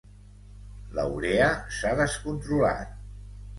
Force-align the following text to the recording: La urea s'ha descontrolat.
La 0.99 1.05
urea 1.17 1.51
s'ha 1.77 1.93
descontrolat. 2.01 2.99